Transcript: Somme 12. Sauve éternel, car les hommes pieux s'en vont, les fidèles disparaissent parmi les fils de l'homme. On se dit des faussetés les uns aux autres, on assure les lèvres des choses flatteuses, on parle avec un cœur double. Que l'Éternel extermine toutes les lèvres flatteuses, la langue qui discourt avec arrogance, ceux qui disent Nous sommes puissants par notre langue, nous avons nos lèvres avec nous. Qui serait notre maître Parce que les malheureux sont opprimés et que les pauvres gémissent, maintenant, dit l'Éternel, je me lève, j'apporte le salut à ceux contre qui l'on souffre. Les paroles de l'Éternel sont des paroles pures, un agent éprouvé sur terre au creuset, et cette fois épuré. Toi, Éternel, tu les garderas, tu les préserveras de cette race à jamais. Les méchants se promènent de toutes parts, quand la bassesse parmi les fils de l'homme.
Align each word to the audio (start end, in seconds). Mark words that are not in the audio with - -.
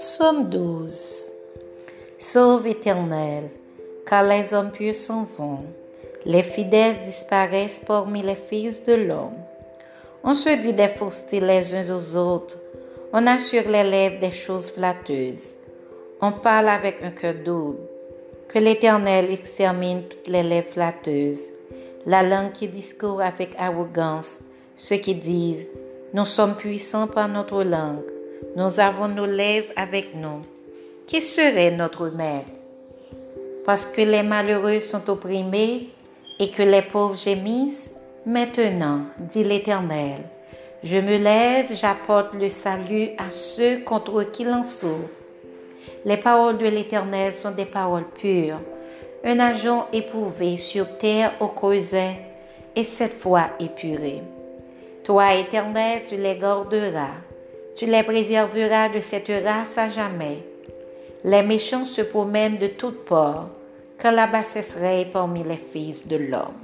Somme 0.00 0.48
12. 0.48 1.32
Sauve 2.18 2.68
éternel, 2.68 3.50
car 4.06 4.24
les 4.24 4.54
hommes 4.54 4.70
pieux 4.70 4.92
s'en 4.92 5.24
vont, 5.24 5.64
les 6.24 6.44
fidèles 6.44 7.00
disparaissent 7.04 7.82
parmi 7.84 8.22
les 8.22 8.36
fils 8.36 8.84
de 8.84 8.94
l'homme. 8.94 9.34
On 10.22 10.34
se 10.34 10.50
dit 10.50 10.72
des 10.72 10.86
faussetés 10.86 11.40
les 11.40 11.74
uns 11.74 11.92
aux 11.92 12.16
autres, 12.16 12.58
on 13.12 13.26
assure 13.26 13.68
les 13.68 13.82
lèvres 13.82 14.20
des 14.20 14.30
choses 14.30 14.70
flatteuses, 14.70 15.56
on 16.20 16.30
parle 16.30 16.68
avec 16.68 17.02
un 17.02 17.10
cœur 17.10 17.34
double. 17.44 17.80
Que 18.46 18.60
l'Éternel 18.60 19.28
extermine 19.32 20.04
toutes 20.04 20.28
les 20.28 20.44
lèvres 20.44 20.74
flatteuses, 20.74 21.48
la 22.06 22.22
langue 22.22 22.52
qui 22.52 22.68
discourt 22.68 23.20
avec 23.20 23.56
arrogance, 23.58 24.42
ceux 24.76 24.98
qui 24.98 25.16
disent 25.16 25.66
Nous 26.14 26.24
sommes 26.24 26.54
puissants 26.54 27.08
par 27.08 27.26
notre 27.28 27.64
langue, 27.64 28.04
nous 28.56 28.80
avons 28.80 29.08
nos 29.08 29.26
lèvres 29.26 29.72
avec 29.76 30.14
nous. 30.14 30.42
Qui 31.06 31.22
serait 31.22 31.70
notre 31.70 32.08
maître 32.08 32.46
Parce 33.64 33.86
que 33.86 34.02
les 34.02 34.22
malheureux 34.22 34.80
sont 34.80 35.08
opprimés 35.10 35.88
et 36.38 36.50
que 36.50 36.62
les 36.62 36.82
pauvres 36.82 37.16
gémissent, 37.16 37.96
maintenant, 38.26 39.02
dit 39.18 39.44
l'Éternel, 39.44 40.18
je 40.84 40.96
me 40.96 41.18
lève, 41.18 41.66
j'apporte 41.72 42.34
le 42.34 42.50
salut 42.50 43.08
à 43.18 43.30
ceux 43.30 43.78
contre 43.80 44.22
qui 44.24 44.44
l'on 44.44 44.62
souffre. 44.62 45.10
Les 46.04 46.16
paroles 46.16 46.58
de 46.58 46.66
l'Éternel 46.66 47.32
sont 47.32 47.50
des 47.50 47.64
paroles 47.64 48.08
pures, 48.20 48.60
un 49.24 49.40
agent 49.40 49.88
éprouvé 49.92 50.56
sur 50.56 50.98
terre 50.98 51.32
au 51.40 51.48
creuset, 51.48 52.16
et 52.76 52.84
cette 52.84 53.12
fois 53.12 53.48
épuré. 53.58 54.22
Toi, 55.02 55.34
Éternel, 55.34 56.02
tu 56.06 56.16
les 56.16 56.36
garderas, 56.36 57.16
tu 57.76 57.86
les 57.86 58.02
préserveras 58.02 58.88
de 58.88 59.00
cette 59.00 59.30
race 59.44 59.78
à 59.78 59.88
jamais. 59.88 60.38
Les 61.24 61.42
méchants 61.42 61.84
se 61.84 62.02
promènent 62.02 62.58
de 62.58 62.68
toutes 62.68 63.04
parts, 63.04 63.48
quand 64.00 64.12
la 64.12 64.26
bassesse 64.26 64.76
parmi 65.12 65.42
les 65.42 65.56
fils 65.56 66.06
de 66.06 66.16
l'homme. 66.16 66.54